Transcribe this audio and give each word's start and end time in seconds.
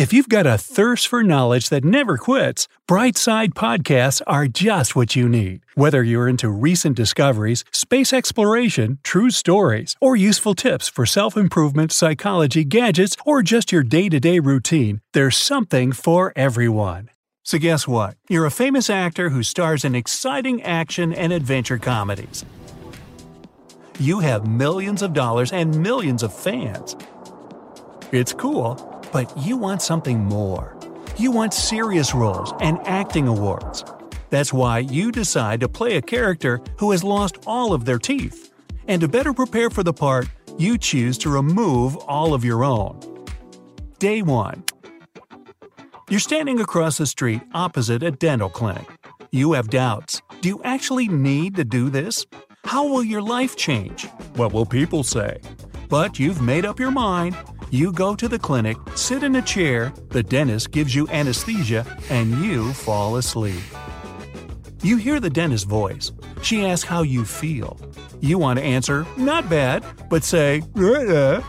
If 0.00 0.14
you've 0.14 0.30
got 0.30 0.46
a 0.46 0.56
thirst 0.56 1.08
for 1.08 1.22
knowledge 1.22 1.68
that 1.68 1.84
never 1.84 2.16
quits, 2.16 2.68
Brightside 2.88 3.50
Podcasts 3.50 4.22
are 4.26 4.46
just 4.46 4.96
what 4.96 5.14
you 5.14 5.28
need. 5.28 5.60
Whether 5.74 6.02
you're 6.02 6.26
into 6.26 6.48
recent 6.48 6.96
discoveries, 6.96 7.66
space 7.70 8.10
exploration, 8.14 8.98
true 9.02 9.28
stories, 9.28 9.96
or 10.00 10.16
useful 10.16 10.54
tips 10.54 10.88
for 10.88 11.04
self 11.04 11.36
improvement, 11.36 11.92
psychology, 11.92 12.64
gadgets, 12.64 13.14
or 13.26 13.42
just 13.42 13.72
your 13.72 13.82
day 13.82 14.08
to 14.08 14.18
day 14.18 14.38
routine, 14.38 15.02
there's 15.12 15.36
something 15.36 15.92
for 15.92 16.32
everyone. 16.34 17.10
So, 17.42 17.58
guess 17.58 17.86
what? 17.86 18.16
You're 18.26 18.46
a 18.46 18.50
famous 18.50 18.88
actor 18.88 19.28
who 19.28 19.42
stars 19.42 19.84
in 19.84 19.94
exciting 19.94 20.62
action 20.62 21.12
and 21.12 21.30
adventure 21.30 21.76
comedies. 21.76 22.46
You 23.98 24.20
have 24.20 24.46
millions 24.46 25.02
of 25.02 25.12
dollars 25.12 25.52
and 25.52 25.82
millions 25.82 26.22
of 26.22 26.32
fans. 26.32 26.96
It's 28.12 28.32
cool 28.32 28.89
but 29.12 29.36
you 29.36 29.56
want 29.56 29.82
something 29.82 30.18
more. 30.18 30.76
You 31.16 31.30
want 31.30 31.54
serious 31.54 32.14
roles 32.14 32.52
and 32.60 32.78
acting 32.86 33.28
awards. 33.28 33.84
That's 34.30 34.52
why 34.52 34.78
you 34.78 35.10
decide 35.10 35.60
to 35.60 35.68
play 35.68 35.96
a 35.96 36.02
character 36.02 36.60
who 36.78 36.92
has 36.92 37.02
lost 37.02 37.38
all 37.46 37.72
of 37.72 37.84
their 37.84 37.98
teeth. 37.98 38.52
And 38.88 39.00
to 39.00 39.08
better 39.08 39.32
prepare 39.32 39.70
for 39.70 39.82
the 39.82 39.92
part, 39.92 40.28
you 40.56 40.78
choose 40.78 41.18
to 41.18 41.30
remove 41.30 41.96
all 42.08 42.32
of 42.32 42.44
your 42.44 42.64
own. 42.64 42.98
Day 43.98 44.22
1 44.22 44.64
You're 46.08 46.20
standing 46.20 46.60
across 46.60 46.98
the 46.98 47.06
street 47.06 47.42
opposite 47.52 48.02
a 48.02 48.10
dental 48.10 48.48
clinic. 48.48 48.88
You 49.32 49.52
have 49.52 49.70
doubts. 49.70 50.22
Do 50.40 50.48
you 50.48 50.60
actually 50.64 51.08
need 51.08 51.56
to 51.56 51.64
do 51.64 51.90
this? 51.90 52.26
How 52.64 52.86
will 52.86 53.04
your 53.04 53.22
life 53.22 53.56
change? 53.56 54.06
What 54.36 54.52
will 54.52 54.66
people 54.66 55.02
say? 55.02 55.40
But 55.88 56.18
you've 56.18 56.40
made 56.40 56.64
up 56.64 56.78
your 56.78 56.90
mind 56.90 57.36
you 57.70 57.92
go 57.92 58.14
to 58.14 58.28
the 58.28 58.38
clinic, 58.38 58.76
sit 58.94 59.22
in 59.22 59.36
a 59.36 59.42
chair, 59.42 59.92
the 60.08 60.22
dentist 60.22 60.70
gives 60.70 60.94
you 60.94 61.08
anesthesia, 61.08 61.86
and 62.10 62.44
you 62.44 62.72
fall 62.72 63.16
asleep. 63.16 63.62
You 64.82 64.96
hear 64.96 65.20
the 65.20 65.30
dentist's 65.30 65.66
voice. 65.66 66.12
She 66.42 66.64
asks 66.64 66.88
how 66.88 67.02
you 67.02 67.24
feel. 67.24 67.78
You 68.20 68.38
want 68.38 68.58
to 68.58 68.64
answer, 68.64 69.06
not 69.16 69.48
bad, 69.48 69.84
but 70.08 70.24
say, 70.24 70.62
uh 70.76 71.40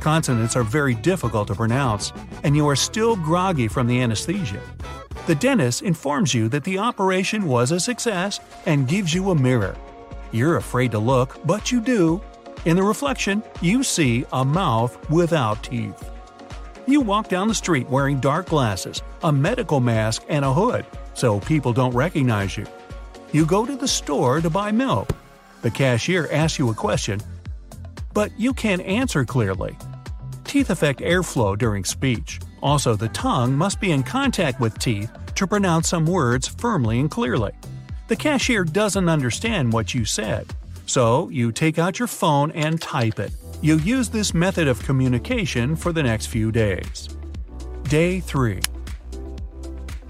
Consonants 0.00 0.56
are 0.56 0.62
very 0.62 0.94
difficult 0.94 1.48
to 1.48 1.54
pronounce, 1.54 2.12
and 2.44 2.54
you 2.54 2.68
are 2.68 2.76
still 2.76 3.16
groggy 3.16 3.66
from 3.66 3.86
the 3.86 4.00
anesthesia. 4.00 4.60
The 5.26 5.34
dentist 5.34 5.82
informs 5.82 6.32
you 6.32 6.48
that 6.50 6.62
the 6.64 6.78
operation 6.78 7.46
was 7.46 7.72
a 7.72 7.80
success 7.80 8.38
and 8.66 8.86
gives 8.86 9.12
you 9.12 9.30
a 9.30 9.34
mirror. 9.34 9.76
You're 10.30 10.58
afraid 10.58 10.92
to 10.92 10.98
look, 10.98 11.44
but 11.44 11.72
you 11.72 11.80
do, 11.80 12.22
in 12.66 12.76
the 12.76 12.82
reflection, 12.82 13.44
you 13.62 13.84
see 13.84 14.26
a 14.32 14.44
mouth 14.44 15.08
without 15.08 15.62
teeth. 15.62 16.10
You 16.88 17.00
walk 17.00 17.28
down 17.28 17.46
the 17.46 17.54
street 17.54 17.88
wearing 17.88 18.18
dark 18.18 18.46
glasses, 18.46 19.02
a 19.22 19.32
medical 19.32 19.78
mask, 19.78 20.24
and 20.28 20.44
a 20.44 20.52
hood, 20.52 20.84
so 21.14 21.38
people 21.40 21.72
don't 21.72 21.94
recognize 21.94 22.56
you. 22.56 22.66
You 23.30 23.46
go 23.46 23.64
to 23.64 23.76
the 23.76 23.86
store 23.86 24.40
to 24.40 24.50
buy 24.50 24.72
milk. 24.72 25.08
The 25.62 25.70
cashier 25.70 26.28
asks 26.32 26.58
you 26.58 26.68
a 26.70 26.74
question, 26.74 27.20
but 28.12 28.32
you 28.36 28.52
can't 28.52 28.82
answer 28.82 29.24
clearly. 29.24 29.78
Teeth 30.44 30.70
affect 30.70 31.00
airflow 31.00 31.56
during 31.56 31.84
speech. 31.84 32.40
Also, 32.62 32.96
the 32.96 33.08
tongue 33.10 33.54
must 33.54 33.80
be 33.80 33.92
in 33.92 34.02
contact 34.02 34.60
with 34.60 34.78
teeth 34.80 35.12
to 35.36 35.46
pronounce 35.46 35.88
some 35.88 36.04
words 36.04 36.48
firmly 36.48 36.98
and 36.98 37.10
clearly. 37.10 37.52
The 38.08 38.16
cashier 38.16 38.64
doesn't 38.64 39.08
understand 39.08 39.72
what 39.72 39.94
you 39.94 40.04
said, 40.04 40.52
so 40.86 41.28
you 41.28 41.52
take 41.52 41.78
out 41.78 41.98
your 41.98 42.08
phone 42.08 42.50
and 42.52 42.80
type 42.80 43.18
it. 43.18 43.32
You 43.60 43.76
use 43.78 44.08
this 44.08 44.32
method 44.32 44.68
of 44.68 44.82
communication 44.84 45.76
for 45.76 45.92
the 45.92 46.02
next 46.02 46.26
few 46.26 46.50
days. 46.50 47.08
Day 47.84 48.20
3 48.20 48.60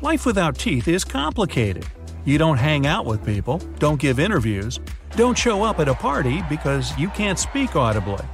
Life 0.03 0.27
without 0.27 0.59
teeth 0.59 0.89
is 0.89 1.05
complicated. 1.05 1.87
You 2.25 2.39
don't 2.39 2.59
hang 2.59 2.87
out 2.87 3.07
with 3.07 3.25
people, 3.25 3.59
don't 3.79 4.01
give 4.01 4.19
interviews, 4.19 4.79
don't 5.13 5.39
show 5.39 5.63
up 5.63 5.81
at 5.81 5.89
a 5.89 5.95
party 5.95 6.43
because 6.49 6.97
you 6.99 7.09
can't 7.09 7.39
speak 7.39 7.75
audibly. 7.75 8.25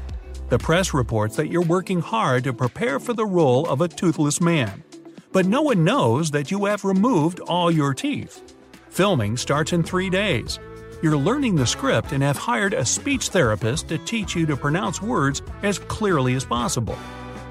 The 0.49 0.59
press 0.59 0.93
reports 0.93 1.37
that 1.37 1.49
you're 1.49 1.63
working 1.63 2.01
hard 2.01 2.45
to 2.45 2.53
prepare 2.53 2.99
for 2.99 3.15
the 3.15 3.25
role 3.25 3.69
of 3.69 3.81
a 3.81 3.89
toothless 3.89 4.41
man. 4.41 4.83
But 5.31 5.47
no 5.47 5.63
one 5.63 5.85
knows 5.85 6.31
that 6.33 6.51
you 6.51 6.65
have 6.67 6.85
removed 6.85 7.41
all 7.41 7.71
your 7.71 7.95
teeth. 7.95 8.55
Filming 8.91 9.37
starts 9.37 9.73
in 9.73 9.83
three 9.83 10.11
days, 10.11 10.59
you're 11.03 11.17
learning 11.17 11.57
the 11.57 11.67
script 11.67 12.13
and 12.13 12.23
have 12.23 12.37
hired 12.37 12.75
a 12.75 12.85
speech 12.85 13.29
therapist 13.29 13.89
to 13.89 13.99
teach 13.99 14.37
you 14.37 14.47
to 14.47 14.57
pronounce 14.57 15.03
words 15.03 15.43
as 15.63 15.79
clearly 15.79 16.35
as 16.35 16.45
possible. 16.45 16.97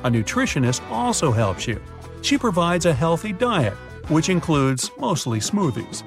A 0.04 0.10
nutritionist 0.10 0.82
also 0.90 1.32
helps 1.32 1.68
you. 1.68 1.82
She 2.22 2.38
provides 2.38 2.86
a 2.86 2.94
healthy 2.94 3.34
diet, 3.34 3.74
which 4.08 4.30
includes 4.30 4.90
mostly 5.00 5.40
smoothies. 5.40 6.04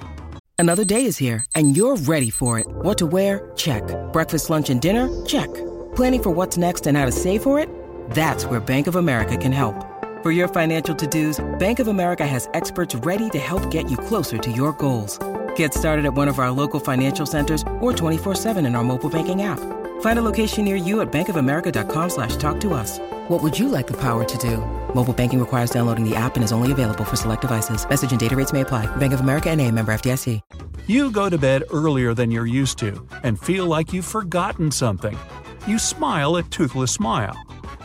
Another 0.59 0.85
day 0.85 1.05
is 1.05 1.19
here, 1.19 1.45
and 1.55 1.77
you're 1.77 1.97
ready 1.97 2.31
for 2.31 2.59
it. 2.59 2.67
What 2.67 2.97
to 2.99 3.07
wear? 3.07 3.53
Check. 3.57 3.83
Breakfast, 4.13 4.51
lunch, 4.51 4.71
and 4.71 4.81
dinner? 4.81 5.09
Check. 5.27 5.53
Planning 5.95 6.23
for 6.23 6.31
what's 6.31 6.57
next 6.57 6.87
and 6.87 6.97
how 6.97 7.05
to 7.05 7.13
save 7.13 7.43
for 7.43 7.59
it? 7.59 7.69
That's 8.11 8.47
where 8.47 8.61
Bank 8.61 8.87
of 8.87 8.97
America 8.97 9.37
can 9.37 9.53
help. 9.53 9.75
For 10.23 10.31
your 10.31 10.49
financial 10.49 10.95
to 10.95 11.07
dos, 11.07 11.45
Bank 11.59 11.79
of 11.81 11.89
America 11.89 12.27
has 12.27 12.49
experts 12.55 12.95
ready 12.95 13.29
to 13.31 13.39
help 13.39 13.71
get 13.71 13.91
you 13.91 13.97
closer 13.97 14.39
to 14.39 14.51
your 14.51 14.73
goals. 14.73 15.19
Get 15.57 15.75
started 15.75 16.05
at 16.05 16.15
one 16.15 16.29
of 16.29 16.39
our 16.39 16.51
local 16.51 16.81
financial 16.81 17.27
centers 17.27 17.63
or 17.81 17.93
24-7 17.93 18.67
in 18.67 18.75
our 18.75 18.85
mobile 18.85 19.11
banking 19.11 19.43
app. 19.43 19.61
Find 20.01 20.19
a 20.19 20.23
location 20.23 20.65
near 20.65 20.77
you 20.77 21.01
at 21.01 21.13
bankofamerica.com 21.13 22.11
slash 22.11 22.37
talk 22.37 22.61
to 22.61 22.73
us. 22.75 22.99
What 23.29 23.43
would 23.43 23.59
you 23.59 23.69
like 23.69 23.87
the 23.87 23.99
power 24.01 24.25
to 24.25 24.39
do? 24.39 24.59
Mobile 24.95 25.13
banking 25.13 25.41
requires 25.41 25.71
downloading 25.71 26.09
the 26.09 26.17
app 26.17 26.37
and 26.37 26.45
is 26.45 26.53
only 26.53 26.73
available 26.73 27.05
for 27.05 27.17
select 27.17 27.41
devices. 27.41 27.89
Message 27.89 28.13
and 28.13 28.21
data 28.21 28.37
rates 28.37 28.53
may 28.53 28.61
apply. 28.61 28.87
Bank 28.97 29.13
of 29.13 29.21
America 29.21 29.51
and 29.51 29.61
a 29.61 29.71
member 29.71 29.93
FDIC. 29.93 30.41
You 30.87 31.11
go 31.11 31.31
to 31.31 31.39
bed 31.39 31.65
earlier 31.73 32.13
than 32.13 32.31
you're 32.31 32.47
used 32.47 32.79
to 32.79 33.07
and 33.23 33.41
feel 33.41 33.67
like 33.67 33.93
you've 33.95 34.05
forgotten 34.05 34.71
something. 34.71 35.19
You 35.67 35.79
smile 35.79 36.37
a 36.37 36.43
toothless 36.43 36.93
smile. 36.93 37.35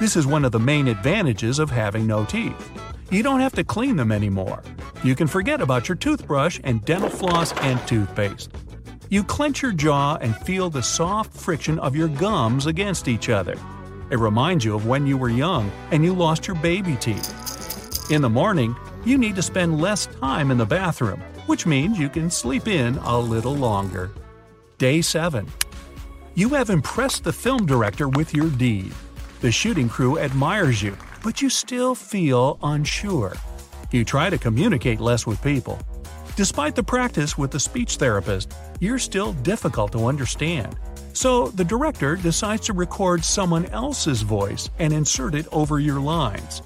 This 0.01 0.17
is 0.17 0.27
one 0.27 0.43
of 0.43 0.51
the 0.51 0.59
main 0.59 0.89
advantages 0.89 1.59
of 1.59 1.69
having 1.69 2.05
no 2.05 2.25
teeth. 2.25 2.88
You 3.11 3.23
don't 3.23 3.39
have 3.39 3.53
to 3.53 3.63
clean 3.63 3.95
them 3.95 4.11
anymore. 4.11 4.61
You 5.03 5.15
can 5.15 5.25
forget 5.25 5.61
about 5.61 5.89
your 5.89 5.95
toothbrush 5.95 6.59
and 6.63 6.85
dental 6.85 7.09
floss 7.09 7.53
and 7.53 7.79
toothpaste. 7.87 8.51
You 9.09 9.23
clench 9.23 9.63
your 9.63 9.71
jaw 9.71 10.17
and 10.21 10.37
feel 10.37 10.69
the 10.69 10.83
soft 10.83 11.33
friction 11.33 11.79
of 11.79 11.95
your 11.95 12.07
gums 12.07 12.67
against 12.67 13.07
each 13.07 13.29
other. 13.29 13.55
It 14.11 14.19
reminds 14.19 14.63
you 14.63 14.75
of 14.75 14.85
when 14.85 15.07
you 15.07 15.17
were 15.17 15.29
young 15.29 15.71
and 15.89 16.03
you 16.03 16.13
lost 16.13 16.47
your 16.47 16.55
baby 16.57 16.95
teeth. 16.97 18.11
In 18.11 18.21
the 18.21 18.29
morning, 18.29 18.75
you 19.03 19.17
need 19.17 19.35
to 19.37 19.41
spend 19.41 19.81
less 19.81 20.05
time 20.05 20.51
in 20.51 20.59
the 20.59 20.65
bathroom, 20.65 21.21
which 21.47 21.65
means 21.65 21.97
you 21.97 22.09
can 22.09 22.29
sleep 22.29 22.67
in 22.67 22.97
a 22.99 23.17
little 23.17 23.55
longer. 23.55 24.11
Day 24.77 25.01
7. 25.01 25.47
You 26.35 26.49
have 26.49 26.69
impressed 26.69 27.23
the 27.23 27.33
film 27.33 27.65
director 27.65 28.07
with 28.07 28.35
your 28.35 28.49
deed. 28.51 28.93
The 29.41 29.51
shooting 29.51 29.89
crew 29.89 30.19
admires 30.19 30.83
you, 30.83 30.95
but 31.23 31.41
you 31.41 31.49
still 31.49 31.95
feel 31.95 32.59
unsure. 32.63 33.35
You 33.91 34.05
try 34.05 34.29
to 34.29 34.37
communicate 34.37 34.99
less 34.99 35.25
with 35.25 35.41
people. 35.41 35.79
Despite 36.35 36.75
the 36.75 36.83
practice 36.83 37.37
with 37.37 37.51
the 37.51 37.59
speech 37.59 37.97
therapist, 37.97 38.53
you're 38.79 38.99
still 38.99 39.33
difficult 39.33 39.91
to 39.91 40.05
understand. 40.05 40.77
So 41.13 41.49
the 41.49 41.65
director 41.65 42.15
decides 42.15 42.65
to 42.67 42.73
record 42.73 43.25
someone 43.25 43.65
else's 43.67 44.21
voice 44.21 44.69
and 44.79 44.93
insert 44.93 45.35
it 45.35 45.47
over 45.51 45.79
your 45.79 45.99
lines. 45.99 46.61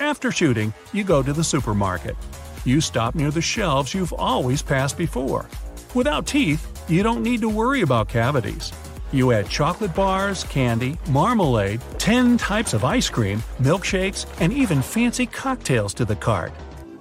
After 0.00 0.32
shooting, 0.32 0.72
you 0.92 1.04
go 1.04 1.22
to 1.22 1.32
the 1.32 1.44
supermarket. 1.44 2.16
You 2.64 2.80
stop 2.80 3.14
near 3.14 3.30
the 3.30 3.40
shelves 3.40 3.94
you've 3.94 4.12
always 4.12 4.62
passed 4.62 4.98
before. 4.98 5.46
Without 5.94 6.26
teeth, 6.26 6.66
you 6.90 7.02
don't 7.02 7.22
need 7.22 7.40
to 7.42 7.48
worry 7.48 7.82
about 7.82 8.08
cavities. 8.08 8.72
You 9.12 9.32
add 9.32 9.48
chocolate 9.48 9.94
bars, 9.94 10.44
candy, 10.44 10.96
marmalade, 11.08 11.80
10 11.98 12.36
types 12.36 12.74
of 12.74 12.84
ice 12.84 13.08
cream, 13.08 13.42
milkshakes, 13.60 14.26
and 14.40 14.52
even 14.52 14.82
fancy 14.82 15.26
cocktails 15.26 15.92
to 15.94 16.04
the 16.04 16.14
cart. 16.14 16.52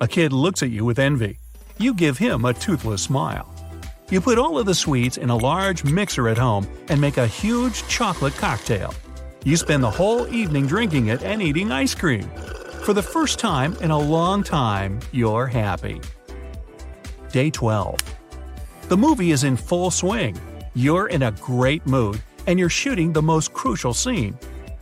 A 0.01 0.07
kid 0.07 0.33
looks 0.33 0.63
at 0.63 0.71
you 0.71 0.85
with 0.85 0.97
envy. 0.97 1.37
You 1.77 1.93
give 1.93 2.17
him 2.17 2.45
a 2.45 2.53
toothless 2.53 3.03
smile. 3.03 3.53
You 4.09 4.21
put 4.21 4.39
all 4.39 4.57
of 4.57 4.65
the 4.65 4.73
sweets 4.73 5.17
in 5.17 5.29
a 5.29 5.37
large 5.37 5.83
mixer 5.83 6.29
at 6.29 6.37
home 6.37 6.67
and 6.87 6.99
make 6.99 7.17
a 7.17 7.27
huge 7.27 7.87
chocolate 7.87 8.33
cocktail. 8.35 8.93
You 9.45 9.55
spend 9.55 9.83
the 9.83 9.91
whole 9.91 10.27
evening 10.33 10.65
drinking 10.65 11.07
it 11.07 11.21
and 11.21 11.43
eating 11.43 11.71
ice 11.71 11.93
cream. 11.93 12.27
For 12.83 12.93
the 12.93 13.03
first 13.03 13.37
time 13.37 13.75
in 13.81 13.91
a 13.91 13.99
long 13.99 14.41
time, 14.41 14.99
you're 15.11 15.45
happy. 15.45 16.01
Day 17.31 17.51
12. 17.51 17.99
The 18.87 18.97
movie 18.97 19.29
is 19.29 19.43
in 19.43 19.55
full 19.55 19.91
swing. 19.91 20.35
You're 20.75 21.07
in 21.07 21.23
a 21.23 21.31
great 21.31 21.85
mood, 21.87 22.21
and 22.45 22.59
you're 22.59 22.69
shooting 22.69 23.11
the 23.11 23.21
most 23.21 23.53
crucial 23.53 23.93
scene. 23.93 24.37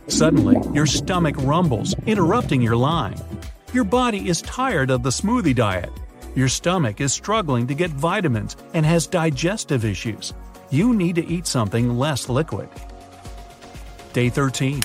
Suddenly, 0.06 0.56
your 0.74 0.86
stomach 0.86 1.34
rumbles, 1.38 1.94
interrupting 2.06 2.60
your 2.60 2.76
line. 2.76 3.16
Your 3.72 3.84
body 3.84 4.28
is 4.28 4.42
tired 4.42 4.90
of 4.90 5.02
the 5.02 5.10
smoothie 5.10 5.54
diet. 5.54 5.90
Your 6.34 6.48
stomach 6.48 7.00
is 7.00 7.12
struggling 7.12 7.66
to 7.66 7.74
get 7.74 7.90
vitamins 7.90 8.56
and 8.74 8.84
has 8.84 9.06
digestive 9.06 9.84
issues. 9.84 10.34
You 10.70 10.94
need 10.94 11.14
to 11.16 11.26
eat 11.26 11.46
something 11.46 11.98
less 11.98 12.28
liquid. 12.28 12.68
Day 14.12 14.28
13. 14.28 14.82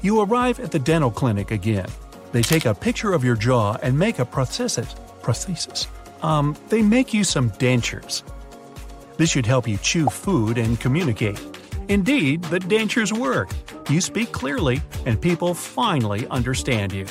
You 0.00 0.20
arrive 0.22 0.58
at 0.60 0.70
the 0.70 0.78
dental 0.78 1.10
clinic 1.10 1.50
again. 1.50 1.88
They 2.32 2.42
take 2.42 2.64
a 2.64 2.74
picture 2.74 3.12
of 3.12 3.24
your 3.24 3.36
jaw 3.36 3.76
and 3.82 3.98
make 3.98 4.18
a 4.18 4.24
prosthesis. 4.24 4.94
Prosthesis. 5.22 5.86
Um, 6.22 6.56
they 6.68 6.82
make 6.82 7.12
you 7.12 7.24
some 7.24 7.50
dentures. 7.52 8.22
This 9.18 9.30
should 9.30 9.46
help 9.46 9.66
you 9.66 9.76
chew 9.78 10.06
food 10.06 10.58
and 10.58 10.78
communicate. 10.78 11.40
Indeed, 11.88 12.44
the 12.44 12.60
dentures 12.60 13.16
work. 13.16 13.50
You 13.90 14.00
speak 14.00 14.30
clearly, 14.30 14.80
and 15.06 15.20
people 15.20 15.54
finally 15.54 16.26
understand 16.28 16.92
you. 16.92 17.04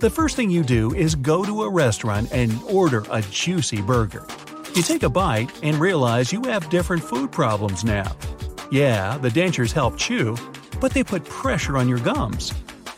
The 0.00 0.08
first 0.08 0.34
thing 0.34 0.50
you 0.50 0.62
do 0.62 0.94
is 0.94 1.14
go 1.14 1.44
to 1.44 1.64
a 1.64 1.70
restaurant 1.70 2.32
and 2.32 2.58
order 2.64 3.04
a 3.10 3.20
juicy 3.20 3.82
burger. 3.82 4.26
You 4.74 4.82
take 4.82 5.02
a 5.02 5.10
bite 5.10 5.50
and 5.62 5.76
realize 5.76 6.32
you 6.32 6.42
have 6.44 6.70
different 6.70 7.04
food 7.04 7.30
problems 7.30 7.84
now. 7.84 8.16
Yeah, 8.70 9.18
the 9.18 9.28
dentures 9.28 9.72
help 9.72 9.98
chew, 9.98 10.36
but 10.80 10.92
they 10.92 11.04
put 11.04 11.24
pressure 11.26 11.76
on 11.76 11.86
your 11.86 11.98
gums. 11.98 12.52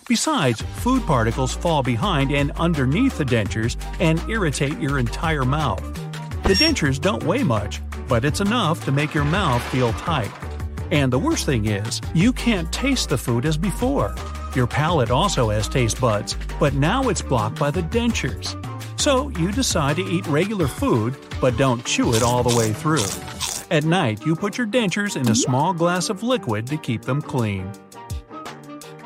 Besides, 0.09 0.63
food 0.77 1.05
particles 1.07 1.55
fall 1.55 1.83
behind 1.83 2.31
and 2.31 2.53
underneath 2.53 3.19
the 3.19 3.25
dentures 3.25 3.77
and 3.99 4.21
irritate 4.31 4.79
your 4.79 5.01
entire 5.01 5.45
mouth. 5.45 5.83
The 6.45 6.55
dentures 6.55 7.01
don't 7.01 7.25
weigh 7.25 7.43
much, 7.43 7.81
but 8.09 8.25
it's 8.25 8.41
enough 8.41 8.85
to 8.85 8.93
make 8.93 9.15
your 9.15 9.25
mouth 9.25 9.63
feel 9.71 9.93
tight. 9.95 10.31
And 10.91 11.13
the 11.13 11.19
worst 11.19 11.47
thing 11.47 11.67
is, 11.67 12.01
you 12.15 12.33
can't 12.33 12.73
taste 12.73 13.09
the 13.09 13.19
food 13.19 13.45
as 13.45 13.57
before. 13.57 14.15
Your 14.55 14.67
palate 14.67 15.11
also 15.11 15.51
has 15.51 15.69
taste 15.69 16.01
buds, 16.01 16.37
but 16.59 16.75
now 16.75 17.09
it's 17.09 17.23
blocked 17.23 17.59
by 17.59 17.71
the 17.71 17.83
dentures. 17.83 18.57
So 19.01 19.29
you 19.31 19.53
decide 19.53 19.97
to 19.97 20.05
eat 20.05 20.27
regular 20.27 20.69
food, 20.69 21.17
but 21.41 21.57
don't 21.57 21.85
chew 21.85 22.15
it 22.15 22.23
all 22.23 22.43
the 22.43 22.57
way 22.57 22.73
through. 22.73 23.07
At 23.71 23.85
night, 23.85 24.25
you 24.25 24.37
put 24.37 24.57
your 24.57 24.67
dentures 24.67 25.17
in 25.17 25.29
a 25.29 25.35
small 25.35 25.73
glass 25.73 26.09
of 26.09 26.23
liquid 26.23 26.67
to 26.69 26.77
keep 26.77 27.03
them 27.03 27.21
clean. 27.21 27.71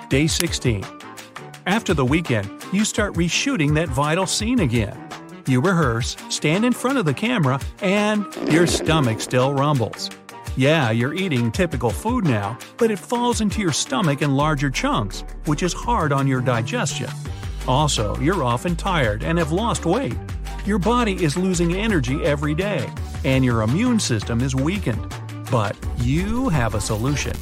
Day 0.08 0.26
16. 0.26 0.84
After 1.66 1.94
the 1.94 2.04
weekend, 2.04 2.50
you 2.72 2.84
start 2.84 3.14
reshooting 3.14 3.74
that 3.74 3.88
vital 3.88 4.26
scene 4.26 4.60
again. 4.60 5.09
You 5.50 5.60
rehearse, 5.60 6.16
stand 6.28 6.64
in 6.64 6.72
front 6.72 6.98
of 6.98 7.04
the 7.04 7.12
camera, 7.12 7.58
and 7.82 8.24
your 8.52 8.68
stomach 8.68 9.20
still 9.20 9.52
rumbles. 9.52 10.08
Yeah, 10.56 10.92
you're 10.92 11.12
eating 11.12 11.50
typical 11.50 11.90
food 11.90 12.22
now, 12.22 12.56
but 12.76 12.92
it 12.92 13.00
falls 13.00 13.40
into 13.40 13.60
your 13.60 13.72
stomach 13.72 14.22
in 14.22 14.36
larger 14.36 14.70
chunks, 14.70 15.24
which 15.46 15.64
is 15.64 15.72
hard 15.72 16.12
on 16.12 16.28
your 16.28 16.40
digestion. 16.40 17.10
Also, 17.66 18.16
you're 18.20 18.44
often 18.44 18.76
tired 18.76 19.24
and 19.24 19.38
have 19.38 19.50
lost 19.50 19.86
weight. 19.86 20.16
Your 20.64 20.78
body 20.78 21.24
is 21.24 21.36
losing 21.36 21.74
energy 21.74 22.24
every 22.24 22.54
day, 22.54 22.88
and 23.24 23.44
your 23.44 23.62
immune 23.62 23.98
system 23.98 24.42
is 24.42 24.54
weakened. 24.54 25.04
But 25.50 25.76
you 25.98 26.48
have 26.50 26.76
a 26.76 26.80
solution. 26.80 27.34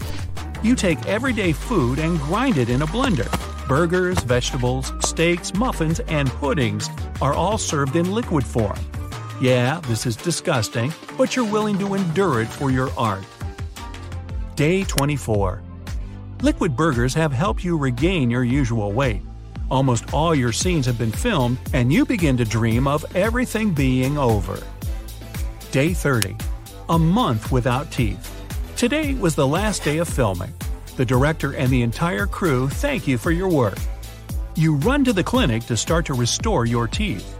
You 0.62 0.74
take 0.74 1.04
everyday 1.04 1.52
food 1.52 1.98
and 1.98 2.18
grind 2.20 2.56
it 2.56 2.70
in 2.70 2.80
a 2.80 2.86
blender. 2.86 3.28
Burgers, 3.68 4.18
vegetables, 4.20 4.94
steaks, 5.00 5.52
muffins, 5.52 6.00
and 6.08 6.30
puddings 6.30 6.88
are 7.20 7.34
all 7.34 7.58
served 7.58 7.96
in 7.96 8.12
liquid 8.12 8.42
form. 8.42 8.78
Yeah, 9.42 9.80
this 9.86 10.06
is 10.06 10.16
disgusting, 10.16 10.90
but 11.18 11.36
you're 11.36 11.44
willing 11.44 11.78
to 11.80 11.92
endure 11.92 12.40
it 12.40 12.48
for 12.48 12.70
your 12.70 12.90
art. 12.96 13.24
Day 14.56 14.84
24. 14.84 15.62
Liquid 16.40 16.76
burgers 16.76 17.12
have 17.12 17.30
helped 17.30 17.62
you 17.62 17.76
regain 17.76 18.30
your 18.30 18.42
usual 18.42 18.90
weight. 18.92 19.20
Almost 19.70 20.14
all 20.14 20.34
your 20.34 20.52
scenes 20.52 20.86
have 20.86 20.96
been 20.96 21.12
filmed, 21.12 21.58
and 21.74 21.92
you 21.92 22.06
begin 22.06 22.38
to 22.38 22.46
dream 22.46 22.88
of 22.88 23.04
everything 23.14 23.74
being 23.74 24.16
over. 24.16 24.62
Day 25.72 25.92
30. 25.92 26.34
A 26.88 26.98
month 26.98 27.52
without 27.52 27.90
teeth. 27.92 28.34
Today 28.76 29.12
was 29.12 29.34
the 29.34 29.46
last 29.46 29.84
day 29.84 29.98
of 29.98 30.08
filming. 30.08 30.54
The 30.98 31.06
director 31.06 31.54
and 31.54 31.70
the 31.70 31.82
entire 31.82 32.26
crew 32.26 32.68
thank 32.68 33.06
you 33.06 33.18
for 33.18 33.30
your 33.30 33.48
work. 33.48 33.78
You 34.56 34.74
run 34.74 35.04
to 35.04 35.12
the 35.12 35.22
clinic 35.22 35.62
to 35.66 35.76
start 35.76 36.06
to 36.06 36.14
restore 36.14 36.66
your 36.66 36.88
teeth. 36.88 37.38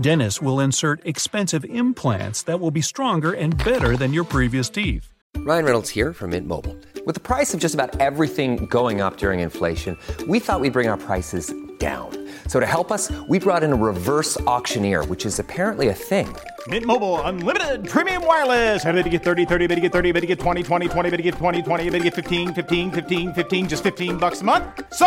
Dentists 0.00 0.40
will 0.40 0.60
insert 0.60 1.04
expensive 1.04 1.64
implants 1.64 2.44
that 2.44 2.60
will 2.60 2.70
be 2.70 2.80
stronger 2.80 3.32
and 3.32 3.58
better 3.64 3.96
than 3.96 4.12
your 4.14 4.22
previous 4.22 4.70
teeth. 4.70 5.12
Ryan 5.38 5.64
Reynolds 5.64 5.90
here 5.90 6.12
from 6.12 6.30
Mint 6.30 6.46
Mobile. 6.46 6.76
With 7.04 7.16
the 7.16 7.20
price 7.20 7.52
of 7.52 7.58
just 7.58 7.74
about 7.74 7.98
everything 7.98 8.66
going 8.66 9.00
up 9.00 9.16
during 9.16 9.40
inflation, 9.40 9.98
we 10.28 10.38
thought 10.38 10.60
we'd 10.60 10.72
bring 10.72 10.86
our 10.86 10.96
prices 10.96 11.52
down. 11.80 12.10
So 12.46 12.60
to 12.60 12.66
help 12.66 12.92
us, 12.92 13.10
we 13.26 13.38
brought 13.38 13.64
in 13.64 13.72
a 13.72 13.76
reverse 13.76 14.38
auctioneer, 14.42 15.04
which 15.06 15.24
is 15.24 15.40
apparently 15.40 15.88
a 15.88 15.94
thing. 15.94 16.28
Mint 16.68 16.84
Mobile 16.84 17.20
unlimited 17.22 17.88
premium 17.88 18.26
wireless. 18.26 18.84
Ready 18.84 19.02
to 19.02 19.08
get 19.08 19.24
30, 19.24 19.46
30, 19.46 19.66
bit 19.66 19.76
to 19.76 19.80
get 19.80 19.92
30, 19.92 20.12
bit 20.12 20.20
to 20.20 20.26
get 20.26 20.38
20, 20.38 20.62
20, 20.62 20.88
20, 20.88 21.10
bit 21.10 21.16
to 21.16 21.22
get 21.22 21.34
20, 21.34 21.62
20, 21.62 21.90
bit 21.90 21.98
to 21.98 22.04
get 22.04 22.14
15, 22.14 22.52
15, 22.54 22.92
15, 22.92 23.32
15 23.32 23.68
just 23.68 23.82
15 23.82 24.18
bucks 24.18 24.42
a 24.42 24.44
month. 24.44 24.64
So, 24.92 25.06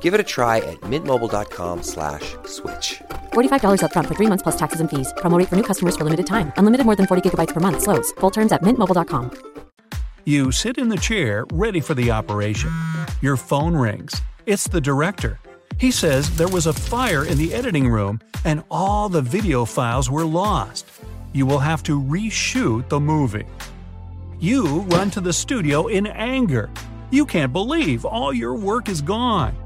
Give 0.00 0.14
it 0.14 0.20
a 0.20 0.28
try 0.36 0.58
at 0.72 0.80
mintmobile.com/switch. 0.92 2.36
slash 2.46 3.02
$45 3.34 3.82
up 3.82 3.92
front 3.92 4.08
for 4.08 4.14
three 4.14 4.28
months 4.28 4.42
plus 4.42 4.56
taxes 4.56 4.80
and 4.80 4.88
fees. 4.88 5.12
Promo 5.18 5.36
rate 5.38 5.48
for 5.50 5.56
new 5.56 5.62
customers 5.70 5.96
for 5.96 6.04
limited 6.04 6.26
time. 6.26 6.52
Unlimited 6.56 6.86
more 6.86 6.96
than 6.96 7.06
40 7.06 7.28
gigabytes 7.28 7.52
per 7.52 7.60
month. 7.60 7.82
Slows. 7.82 8.12
Full 8.22 8.30
terms 8.30 8.50
at 8.50 8.62
mintmobile.com. 8.62 9.30
You 10.24 10.52
sit 10.52 10.78
in 10.78 10.88
the 10.88 10.96
chair 10.96 11.44
ready 11.52 11.80
for 11.80 11.92
the 11.94 12.10
operation. 12.10 12.72
Your 13.20 13.36
phone 13.36 13.76
rings. 13.76 14.22
It's 14.46 14.66
the 14.68 14.80
director. 14.80 15.38
He 15.78 15.90
says 15.90 16.36
there 16.36 16.48
was 16.48 16.66
a 16.66 16.72
fire 16.72 17.24
in 17.24 17.36
the 17.36 17.52
editing 17.52 17.88
room 17.88 18.20
and 18.44 18.62
all 18.70 19.08
the 19.08 19.22
video 19.22 19.64
files 19.64 20.10
were 20.10 20.24
lost. 20.24 20.86
You 21.32 21.46
will 21.46 21.58
have 21.58 21.82
to 21.84 22.00
reshoot 22.00 22.88
the 22.88 23.00
movie. 23.00 23.46
You 24.38 24.80
run 24.90 25.10
to 25.10 25.20
the 25.20 25.32
studio 25.32 25.88
in 25.88 26.06
anger. 26.06 26.70
You 27.10 27.26
can't 27.26 27.52
believe 27.52 28.04
all 28.04 28.32
your 28.32 28.54
work 28.54 28.88
is 28.88 29.02
gone. 29.02 29.56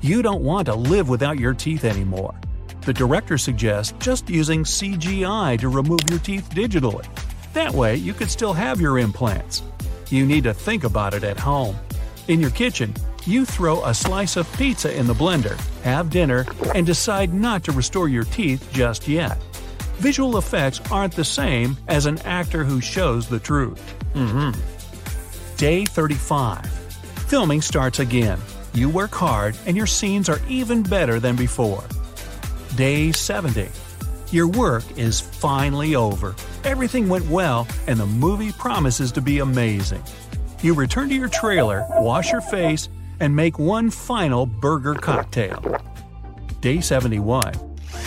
You 0.00 0.22
don't 0.22 0.42
want 0.42 0.66
to 0.66 0.74
live 0.74 1.08
without 1.08 1.38
your 1.38 1.54
teeth 1.54 1.84
anymore. 1.84 2.34
The 2.80 2.92
director 2.92 3.38
suggests 3.38 3.94
just 4.00 4.28
using 4.28 4.64
CGI 4.64 5.60
to 5.60 5.68
remove 5.68 6.00
your 6.10 6.18
teeth 6.18 6.50
digitally. 6.50 7.06
That 7.52 7.72
way, 7.72 7.94
you 7.96 8.14
could 8.14 8.30
still 8.30 8.52
have 8.52 8.80
your 8.80 8.98
implants. 8.98 9.62
You 10.10 10.26
need 10.26 10.44
to 10.44 10.54
think 10.54 10.82
about 10.82 11.14
it 11.14 11.22
at 11.22 11.38
home. 11.38 11.76
In 12.26 12.40
your 12.40 12.50
kitchen, 12.50 12.92
you 13.26 13.44
throw 13.44 13.84
a 13.84 13.94
slice 13.94 14.36
of 14.36 14.52
pizza 14.56 14.94
in 14.96 15.06
the 15.06 15.14
blender, 15.14 15.58
have 15.82 16.10
dinner, 16.10 16.46
and 16.74 16.86
decide 16.86 17.32
not 17.32 17.64
to 17.64 17.72
restore 17.72 18.08
your 18.08 18.24
teeth 18.24 18.68
just 18.72 19.06
yet. 19.06 19.40
Visual 19.98 20.38
effects 20.38 20.80
aren't 20.90 21.14
the 21.14 21.24
same 21.24 21.76
as 21.88 22.06
an 22.06 22.18
actor 22.20 22.64
who 22.64 22.80
shows 22.80 23.28
the 23.28 23.38
truth. 23.38 23.94
Mm-hmm. 24.14 24.58
Day 25.56 25.84
35. 25.84 26.66
Filming 27.28 27.62
starts 27.62 28.00
again. 28.00 28.38
You 28.74 28.88
work 28.88 29.14
hard, 29.14 29.56
and 29.66 29.76
your 29.76 29.86
scenes 29.86 30.28
are 30.28 30.40
even 30.48 30.82
better 30.82 31.20
than 31.20 31.36
before. 31.36 31.84
Day 32.74 33.12
70. 33.12 33.68
Your 34.30 34.48
work 34.48 34.82
is 34.96 35.20
finally 35.20 35.94
over. 35.94 36.34
Everything 36.64 37.08
went 37.08 37.26
well, 37.26 37.68
and 37.86 38.00
the 38.00 38.06
movie 38.06 38.52
promises 38.52 39.12
to 39.12 39.20
be 39.20 39.38
amazing. 39.40 40.02
You 40.62 40.74
return 40.74 41.08
to 41.10 41.14
your 41.14 41.28
trailer, 41.28 41.86
wash 41.90 42.32
your 42.32 42.40
face, 42.40 42.88
and 43.20 43.34
make 43.34 43.58
one 43.58 43.90
final 43.90 44.46
burger 44.46 44.94
cocktail. 44.94 45.80
Day 46.60 46.80
71. 46.80 47.52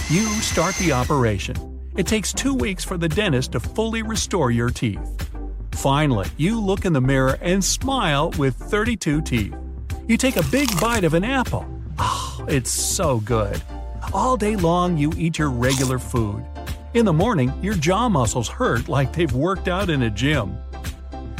You 0.10 0.26
start 0.42 0.76
the 0.76 0.92
operation. 0.92 1.56
It 1.96 2.08
takes 2.08 2.34
two 2.34 2.54
weeks 2.54 2.84
for 2.84 2.98
the 2.98 3.10
dentist 3.10 3.54
to 3.54 3.60
fully 3.60 4.02
restore 4.02 4.52
your 4.52 4.70
teeth. 4.70 5.30
Finally, 5.72 6.28
you 6.38 6.60
look 6.60 6.86
in 6.86 6.94
the 6.94 7.02
mirror 7.02 7.38
and 7.42 7.64
smile 7.64 8.32
with 8.38 8.56
32 8.56 9.22
teeth. 9.22 9.56
You 10.08 10.18
take 10.18 10.38
a 10.38 10.44
big 10.44 10.70
bite 10.80 11.04
of 11.04 11.14
an 11.14 11.24
apple. 11.24 11.66
Oh, 11.98 12.46
it's 12.48 12.72
so 12.72 13.20
good. 13.20 13.62
All 14.14 14.38
day 14.38 14.56
long, 14.56 14.98
you 14.98 15.12
eat 15.18 15.40
your 15.40 15.50
regular 15.50 16.00
food. 16.00 16.46
In 16.94 17.06
the 17.06 17.14
morning, 17.14 17.52
your 17.62 17.74
jaw 17.74 18.08
muscles 18.08 18.48
hurt 18.48 18.88
like 18.88 19.12
they've 19.12 19.34
worked 19.34 19.68
out 19.68 19.90
in 19.90 20.04
a 20.04 20.10
gym. 20.10 20.58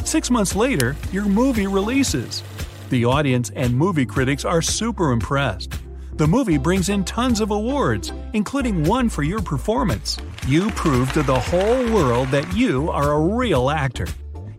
Six 0.04 0.30
months 0.30 0.54
later, 0.54 0.94
your 1.12 1.24
movie 1.24 1.66
releases. 1.66 2.42
The 2.88 3.04
audience 3.04 3.50
and 3.56 3.74
movie 3.74 4.06
critics 4.06 4.44
are 4.44 4.62
super 4.62 5.10
impressed. 5.10 5.80
The 6.12 6.26
movie 6.26 6.56
brings 6.56 6.88
in 6.88 7.04
tons 7.04 7.40
of 7.40 7.50
awards, 7.50 8.12
including 8.32 8.84
one 8.84 9.08
for 9.08 9.24
your 9.24 9.42
performance. 9.42 10.18
You 10.46 10.70
prove 10.70 11.12
to 11.12 11.24
the 11.24 11.38
whole 11.38 11.92
world 11.92 12.28
that 12.28 12.54
you 12.54 12.88
are 12.90 13.12
a 13.12 13.36
real 13.36 13.70
actor. 13.70 14.06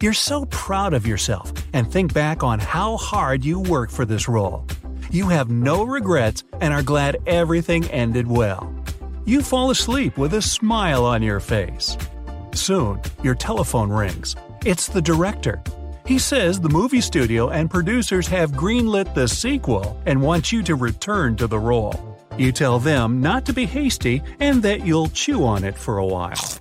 You're 0.02 0.14
so 0.14 0.46
proud 0.46 0.94
of 0.94 1.08
yourself 1.08 1.54
and 1.74 1.90
think 1.90 2.14
back 2.14 2.44
on 2.44 2.60
how 2.60 2.98
hard 2.98 3.46
you 3.46 3.62
worked 3.62 3.94
for 3.94 4.06
this 4.06 4.28
role. 4.28 4.66
You 5.10 5.30
have 5.30 5.50
no 5.50 5.84
regrets 5.84 6.44
and 6.60 6.74
are 6.74 6.84
glad 6.84 7.18
everything 7.26 7.86
ended 7.86 8.28
well. 8.28 8.72
You 9.26 9.42
fall 9.42 9.72
asleep 9.72 10.18
with 10.18 10.34
a 10.34 10.42
smile 10.42 11.06
on 11.06 11.24
your 11.24 11.40
face. 11.40 11.98
Soon, 12.54 13.02
your 13.24 13.36
telephone 13.36 13.90
rings. 13.90 14.36
It's 14.66 14.88
the 14.88 15.02
director. 15.02 15.64
He 16.08 16.20
says 16.20 16.62
the 16.62 16.70
movie 16.70 17.02
studio 17.02 17.50
and 17.50 17.70
producers 17.70 18.28
have 18.28 18.54
greenlit 18.54 19.14
the 19.14 19.28
sequel 19.28 20.02
and 20.06 20.22
want 20.22 20.54
you 20.54 20.64
to 20.64 20.76
return 20.76 21.36
to 21.36 21.48
the 21.48 21.60
role. 21.60 22.18
You 22.38 22.54
tell 22.54 22.80
them 22.80 23.20
not 23.20 23.46
to 23.48 23.54
be 23.54 23.66
hasty 23.66 24.24
and 24.40 24.64
that 24.64 24.86
you'll 24.86 25.10
chew 25.10 25.44
on 25.44 25.66
it 25.66 25.78
for 25.78 25.98
a 25.98 26.06
while. 26.06 26.60